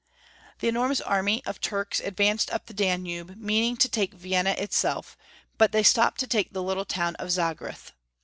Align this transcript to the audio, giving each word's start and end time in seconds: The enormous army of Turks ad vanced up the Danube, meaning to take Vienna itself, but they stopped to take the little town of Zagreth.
The 0.61 0.67
enormous 0.67 0.99
army 0.99 1.45
of 1.45 1.61
Turks 1.61 2.01
ad 2.01 2.17
vanced 2.17 2.51
up 2.51 2.65
the 2.65 2.73
Danube, 2.73 3.35
meaning 3.37 3.77
to 3.77 3.87
take 3.87 4.15
Vienna 4.15 4.55
itself, 4.57 5.15
but 5.59 5.73
they 5.73 5.83
stopped 5.83 6.19
to 6.21 6.27
take 6.27 6.53
the 6.53 6.63
little 6.63 6.85
town 6.85 7.15
of 7.17 7.29
Zagreth. 7.29 7.91